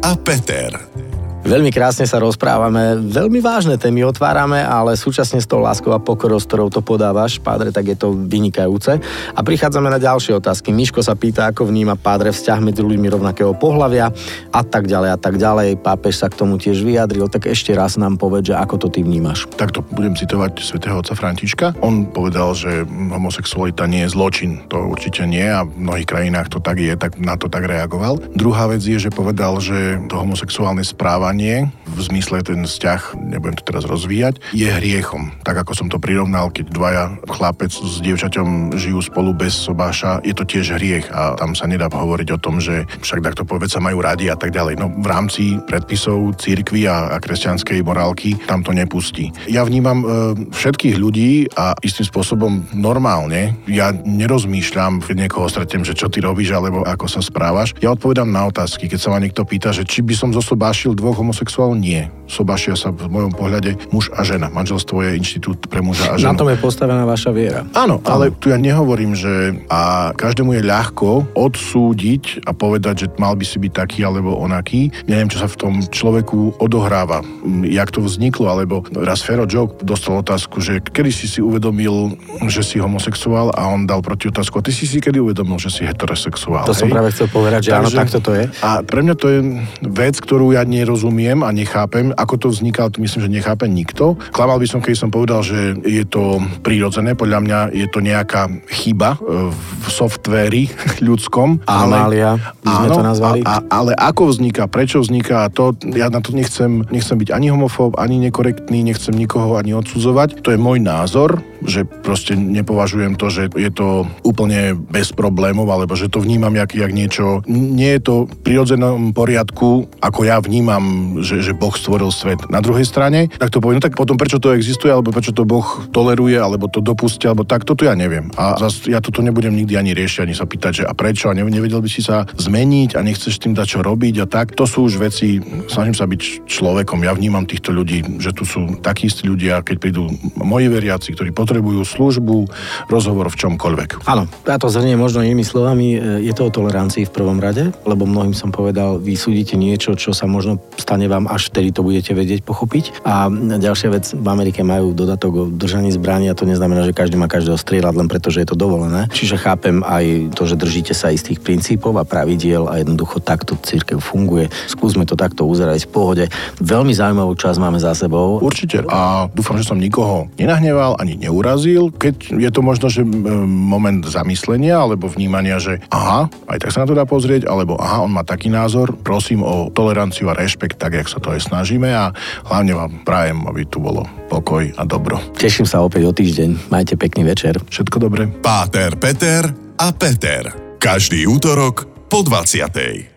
a 0.04 0.12
Peter. 0.20 1.07
Veľmi 1.48 1.72
krásne 1.72 2.04
sa 2.04 2.20
rozprávame, 2.20 3.00
veľmi 3.08 3.40
vážne 3.40 3.80
témy 3.80 4.04
otvárame, 4.04 4.60
ale 4.60 5.00
súčasne 5.00 5.40
s 5.40 5.48
tou 5.48 5.64
láskou 5.64 5.96
a 5.96 6.04
pokorou, 6.04 6.36
s 6.36 6.44
ktorou 6.44 6.68
to 6.68 6.84
podávaš, 6.84 7.40
pádre, 7.40 7.72
tak 7.72 7.88
je 7.88 7.96
to 7.96 8.12
vynikajúce. 8.12 9.00
A 9.32 9.40
prichádzame 9.48 9.88
na 9.88 9.96
ďalšie 9.96 10.36
otázky. 10.44 10.76
Miško 10.76 11.00
sa 11.00 11.16
pýta, 11.16 11.48
ako 11.48 11.72
vníma 11.72 11.96
pádre 11.96 12.36
vzťah 12.36 12.60
medzi 12.60 12.84
ľuďmi 12.84 13.08
rovnakého 13.08 13.56
pohľavia 13.56 14.12
a 14.52 14.62
tak 14.68 14.92
ďalej 14.92 15.10
a 15.16 15.18
tak 15.24 15.40
ďalej. 15.40 15.80
Pápež 15.80 16.20
sa 16.20 16.28
k 16.28 16.36
tomu 16.36 16.60
tiež 16.60 16.84
vyjadril, 16.84 17.32
tak 17.32 17.48
ešte 17.48 17.72
raz 17.72 17.96
nám 17.96 18.20
povedz, 18.20 18.52
ako 18.52 18.76
to 18.84 18.88
ty 18.92 19.00
vnímaš. 19.08 19.48
Takto 19.56 19.88
budem 19.96 20.20
citovať 20.20 20.60
svätého 20.60 21.00
otca 21.00 21.16
Františka. 21.16 21.80
On 21.80 22.12
povedal, 22.12 22.60
že 22.60 22.84
homosexualita 22.84 23.88
nie 23.88 24.04
je 24.04 24.12
zločin. 24.12 24.68
To 24.68 24.92
určite 24.92 25.24
nie 25.24 25.48
a 25.48 25.64
v 25.64 25.80
mnohých 25.80 26.12
krajinách 26.12 26.52
to 26.52 26.60
tak 26.60 26.76
je, 26.76 26.92
tak 27.00 27.16
na 27.16 27.40
to 27.40 27.48
tak 27.48 27.64
reagoval. 27.64 28.20
Druhá 28.36 28.68
vec 28.68 28.84
je, 28.84 29.00
že 29.00 29.16
povedal, 29.16 29.64
že 29.64 30.04
to 30.12 30.20
homosexuálne 30.20 30.84
správanie 30.84 31.37
správanie, 31.38 31.70
v 31.86 32.00
zmysle 32.02 32.42
ten 32.42 32.66
vzťah, 32.66 33.14
nebudem 33.14 33.58
to 33.62 33.64
teraz 33.70 33.86
rozvíjať, 33.86 34.42
je 34.58 34.66
hriechom. 34.66 35.30
Tak 35.46 35.66
ako 35.66 35.74
som 35.78 35.88
to 35.90 36.02
prirovnal, 36.02 36.50
keď 36.50 36.74
dvaja 36.74 37.04
chlapec 37.30 37.70
s 37.70 38.02
dievčaťom 38.02 38.74
žijú 38.74 39.06
spolu 39.06 39.38
bez 39.38 39.54
sobáša, 39.54 40.26
je 40.26 40.34
to 40.34 40.42
tiež 40.50 40.74
hriech 40.82 41.06
a 41.14 41.38
tam 41.38 41.54
sa 41.54 41.70
nedá 41.70 41.94
hovoriť 41.94 42.28
o 42.34 42.42
tom, 42.42 42.58
že 42.58 42.90
však 43.06 43.22
takto 43.22 43.46
povedz 43.46 43.78
sa 43.78 43.82
majú 43.82 44.02
radi 44.02 44.34
a 44.34 44.38
tak 44.38 44.50
ďalej. 44.50 44.82
No 44.82 44.90
v 44.90 45.06
rámci 45.06 45.62
predpisov 45.70 46.42
církvy 46.42 46.90
a, 46.90 47.14
a 47.14 47.22
kresťanskej 47.22 47.86
morálky 47.86 48.34
tam 48.50 48.66
to 48.66 48.74
nepustí. 48.74 49.30
Ja 49.46 49.62
vnímam 49.62 50.02
e, 50.02 50.06
všetkých 50.50 50.98
ľudí 50.98 51.54
a 51.54 51.78
istým 51.86 52.10
spôsobom 52.10 52.66
normálne. 52.74 53.54
Ja 53.70 53.94
nerozmýšľam, 53.94 55.06
keď 55.06 55.16
niekoho 55.30 55.46
stretnem, 55.50 55.86
že 55.86 55.94
čo 55.94 56.10
ty 56.10 56.18
robíš 56.18 56.50
alebo 56.58 56.82
ako 56.82 57.06
sa 57.06 57.22
správaš. 57.22 57.78
Ja 57.78 57.94
odpovedám 57.94 58.30
na 58.30 58.50
otázky, 58.50 58.90
keď 58.90 59.00
sa 59.02 59.10
ma 59.14 59.22
niekto 59.22 59.46
pýta, 59.46 59.70
že 59.70 59.86
či 59.86 60.02
by 60.02 60.14
som 60.18 60.30
zosobášil 60.34 60.98
dvoch 60.98 61.17
homosexuál 61.18 61.74
nie. 61.74 62.06
Sobašia 62.28 62.76
sa 62.76 62.92
v 62.92 63.08
mojom 63.08 63.32
pohľade 63.34 63.80
muž 63.90 64.12
a 64.12 64.22
žena. 64.22 64.52
Manželstvo 64.52 65.00
je 65.00 65.16
inštitút 65.16 65.72
pre 65.72 65.80
muža 65.80 66.14
a 66.14 66.20
ženu. 66.20 66.36
Na 66.36 66.38
tom 66.38 66.52
je 66.52 66.60
postavená 66.60 67.08
vaša 67.08 67.32
viera. 67.32 67.64
Áno, 67.72 68.04
ale 68.04 68.36
tu 68.36 68.52
ja 68.52 68.60
nehovorím, 68.60 69.16
že 69.16 69.64
a 69.72 70.12
každému 70.14 70.54
je 70.60 70.62
ľahko 70.68 71.34
odsúdiť 71.34 72.44
a 72.46 72.52
povedať, 72.52 72.96
že 73.04 73.08
mal 73.18 73.34
by 73.34 73.46
si 73.48 73.58
byť 73.58 73.72
taký 73.74 74.00
alebo 74.04 74.36
onaký. 74.38 74.92
Neviem, 75.08 75.32
čo 75.32 75.40
sa 75.42 75.48
v 75.48 75.58
tom 75.58 75.74
človeku 75.82 76.60
odohráva. 76.60 77.24
Jak 77.66 77.96
to 77.96 78.04
vzniklo, 78.04 78.52
alebo 78.52 78.84
raz 78.94 79.24
Fero 79.24 79.48
Joke 79.48 79.82
dostal 79.82 80.20
otázku, 80.20 80.60
že 80.60 80.84
kedy 80.84 81.10
si 81.10 81.26
si 81.32 81.40
uvedomil, 81.40 82.20
že 82.52 82.62
si 82.62 82.78
homosexuál 82.78 83.56
a 83.56 83.72
on 83.72 83.88
dal 83.88 84.04
proti 84.04 84.28
otázku, 84.28 84.60
a 84.60 84.66
ty 84.68 84.76
si 84.76 84.84
si 84.84 85.00
kedy 85.00 85.24
uvedomil, 85.24 85.56
že 85.58 85.72
si 85.72 85.88
heterosexuál. 85.88 86.68
To 86.68 86.76
hej? 86.76 86.84
som 86.84 86.92
práve 86.92 87.16
chcel 87.16 87.32
povedať, 87.32 87.60
že 87.68 87.72
Takže, 87.72 87.96
áno, 87.96 88.02
takto 88.04 88.20
to 88.20 88.32
je. 88.36 88.44
A 88.60 88.84
pre 88.84 89.00
mňa 89.00 89.16
to 89.16 89.28
je 89.32 89.40
vec, 89.88 90.16
ktorú 90.20 90.52
ja 90.52 90.68
nerozumiem 90.68 91.07
nerozumiem 91.08 91.40
a 91.48 91.56
nechápem. 91.56 92.12
Ako 92.12 92.36
to 92.36 92.48
vzniká, 92.52 92.92
to 92.92 93.00
myslím, 93.00 93.24
že 93.24 93.32
nechápe 93.32 93.64
nikto. 93.72 94.20
Klamal 94.36 94.60
by 94.60 94.68
som, 94.68 94.84
keď 94.84 94.96
som 95.00 95.10
povedal, 95.10 95.40
že 95.40 95.80
je 95.88 96.04
to 96.04 96.44
prírodzené. 96.60 97.16
Podľa 97.16 97.40
mňa 97.40 97.60
je 97.72 97.88
to 97.88 98.04
nejaká 98.04 98.52
chyba 98.68 99.16
e, 99.16 99.50
v 99.56 99.88
softvéri 99.88 100.68
ľudskom. 101.08 101.64
Anomália, 101.64 102.36
by 102.60 102.68
sme 102.68 102.88
áno, 102.92 102.96
to 102.96 103.04
nazvali. 103.08 103.40
A, 103.48 103.64
a, 103.64 103.80
ale 103.80 103.92
ako 103.96 104.36
vzniká, 104.36 104.68
prečo 104.68 105.00
vzniká, 105.00 105.48
to 105.48 105.72
ja 105.96 106.12
na 106.12 106.20
to 106.20 106.36
nechcem, 106.36 106.84
nechcem 106.92 107.16
byť 107.16 107.32
ani 107.32 107.48
homofób, 107.56 107.96
ani 107.96 108.20
nekorektný, 108.28 108.84
nechcem 108.84 109.16
nikoho 109.16 109.56
ani 109.56 109.72
odsudzovať. 109.72 110.44
To 110.44 110.52
je 110.52 110.60
môj 110.60 110.84
názor 110.84 111.40
že 111.66 111.86
proste 111.86 112.38
nepovažujem 112.38 113.18
to, 113.18 113.28
že 113.32 113.50
je 113.56 113.72
to 113.74 114.06
úplne 114.22 114.78
bez 114.78 115.14
problémov, 115.14 115.70
alebo 115.70 115.98
že 115.98 116.12
to 116.12 116.22
vnímam 116.22 116.54
jak, 116.54 116.76
jak 116.76 116.92
niečo, 116.94 117.42
nie 117.50 117.98
je 117.98 118.02
to 118.04 118.16
v 118.28 118.36
prirodzenom 118.44 119.16
poriadku, 119.16 119.90
ako 120.02 120.20
ja 120.28 120.38
vnímam, 120.42 121.18
že, 121.24 121.42
že 121.42 121.58
Boh 121.58 121.74
stvoril 121.74 122.10
svet. 122.14 122.42
Na 122.50 122.62
druhej 122.62 122.86
strane, 122.86 123.32
tak 123.32 123.50
to 123.50 123.62
poviem, 123.64 123.80
no 123.80 123.86
tak 123.86 123.98
potom 123.98 124.18
prečo 124.18 124.42
to 124.42 124.54
existuje, 124.54 124.90
alebo 124.90 125.14
prečo 125.14 125.34
to 125.34 125.46
Boh 125.46 125.66
toleruje, 125.94 126.38
alebo 126.38 126.70
to 126.70 126.82
dopustí, 126.82 127.26
alebo 127.26 127.46
tak, 127.48 127.66
toto 127.66 127.86
ja 127.86 127.94
neviem. 127.94 128.30
A 128.38 128.58
zas, 128.58 128.86
ja 128.86 129.02
toto 129.02 129.22
nebudem 129.22 129.54
nikdy 129.54 129.78
ani 129.78 129.92
riešiť, 129.94 130.26
ani 130.26 130.36
sa 130.38 130.50
pýtať, 130.50 130.72
že 130.82 130.84
a 130.86 130.94
prečo, 130.94 131.30
a 131.30 131.38
nevedel 131.38 131.82
by 131.82 131.90
si 131.90 132.02
sa 132.02 132.26
zmeniť 132.26 132.98
a 132.98 133.04
nechceš 133.06 133.42
tým 133.42 133.54
dať 133.54 133.78
čo 133.78 133.80
robiť 133.86 134.16
a 134.24 134.26
tak. 134.26 134.58
To 134.58 134.66
sú 134.66 134.90
už 134.90 135.00
veci, 135.00 135.40
snažím 135.70 135.96
sa 135.96 136.10
byť 136.10 136.48
človekom, 136.48 137.06
ja 137.06 137.14
vnímam 137.14 137.46
týchto 137.46 137.74
ľudí, 137.74 138.04
že 138.18 138.34
tu 138.34 138.44
sú 138.44 138.80
takí 138.82 139.08
istí 139.08 139.30
ľudia, 139.30 139.64
keď 139.64 139.76
prídu 139.80 140.10
moji 140.38 140.68
veriaci, 140.68 141.14
ktorí 141.14 141.32
potrebujú 141.48 141.88
službu, 141.88 142.52
rozhovor 142.92 143.32
v 143.32 143.40
čomkoľvek. 143.40 144.04
Áno, 144.04 144.28
ja 144.44 144.60
to 144.60 144.68
zhrnie 144.68 145.00
možno 145.00 145.24
inými 145.24 145.48
slovami, 145.48 145.96
e, 145.96 146.00
je 146.28 146.34
to 146.36 146.52
o 146.52 146.52
tolerancii 146.52 147.08
v 147.08 147.16
prvom 147.16 147.40
rade, 147.40 147.72
lebo 147.88 148.04
mnohým 148.04 148.36
som 148.36 148.52
povedal, 148.52 149.00
vy 149.00 149.16
súdite 149.16 149.56
niečo, 149.56 149.96
čo 149.96 150.12
sa 150.12 150.28
možno 150.28 150.60
stane 150.76 151.08
vám 151.08 151.32
až 151.32 151.48
vtedy 151.56 151.72
to 151.72 151.88
budete 151.88 152.12
vedieť 152.12 152.44
pochopiť. 152.44 153.08
A 153.08 153.32
ďalšia 153.32 153.90
vec, 153.96 154.12
v 154.12 154.28
Amerike 154.28 154.60
majú 154.68 154.92
dodatok 154.92 155.32
o 155.32 155.44
držaní 155.48 155.96
zbraní 155.96 156.28
a 156.28 156.36
to 156.36 156.44
neznamená, 156.44 156.84
že 156.84 156.92
každý 156.92 157.16
má 157.16 157.32
každého 157.32 157.56
strieľať 157.56 157.96
len 157.96 158.12
preto, 158.12 158.28
že 158.28 158.44
je 158.44 158.52
to 158.52 158.60
dovolené. 158.60 159.08
Čiže 159.16 159.40
chápem 159.40 159.80
aj 159.88 160.36
to, 160.36 160.44
že 160.44 160.60
držíte 160.60 160.92
sa 160.92 161.16
istých 161.16 161.40
princípov 161.40 161.96
a 161.96 162.04
pravidiel 162.04 162.68
a 162.68 162.84
jednoducho 162.84 163.24
takto 163.24 163.56
církev 163.56 164.04
funguje. 164.04 164.52
Skúsme 164.68 165.08
to 165.08 165.16
takto 165.16 165.48
uzerať 165.48 165.88
v 165.88 165.92
pohode. 165.94 166.26
Veľmi 166.60 166.92
zaujímavú 166.92 167.38
časť 167.40 167.58
máme 167.64 167.80
za 167.80 167.96
sebou. 167.96 168.44
Určite. 168.44 168.84
A 168.92 169.32
dúfam, 169.32 169.56
že 169.56 169.64
som 169.64 169.80
nikoho 169.80 170.28
nenahneval 170.36 170.98
ani 170.98 171.16
neurazil. 171.38 171.94
Keď 171.94 172.34
je 172.34 172.50
to 172.50 172.66
možno, 172.66 172.90
že 172.90 173.06
moment 173.46 174.02
zamyslenia 174.02 174.82
alebo 174.82 175.06
vnímania, 175.06 175.62
že 175.62 175.78
aha, 175.94 176.26
aj 176.50 176.58
tak 176.58 176.74
sa 176.74 176.82
na 176.82 176.90
to 176.90 176.98
dá 176.98 177.06
pozrieť, 177.06 177.46
alebo 177.46 177.78
aha, 177.78 178.02
on 178.02 178.10
má 178.10 178.26
taký 178.26 178.50
názor, 178.50 178.98
prosím 178.98 179.46
o 179.46 179.70
toleranciu 179.70 180.34
a 180.34 180.34
rešpekt, 180.34 180.82
tak 180.82 180.98
jak 180.98 181.06
sa 181.06 181.22
to 181.22 181.30
aj 181.30 181.46
snažíme 181.46 181.94
a 181.94 182.10
hlavne 182.50 182.74
vám 182.74 183.06
prajem, 183.06 183.46
aby 183.46 183.70
tu 183.70 183.78
bolo 183.78 184.10
pokoj 184.34 184.66
a 184.74 184.82
dobro. 184.82 185.22
Teším 185.38 185.70
sa 185.70 185.86
opäť 185.86 186.10
o 186.10 186.12
týždeň. 186.12 186.74
Majte 186.74 186.98
pekný 186.98 187.30
večer. 187.30 187.62
Všetko 187.70 188.02
dobre. 188.02 188.26
Páter, 188.42 188.98
Peter 188.98 189.46
a 189.78 189.94
Peter. 189.94 190.50
Každý 190.82 191.30
útorok 191.30 192.10
po 192.10 192.26
20. 192.26 193.17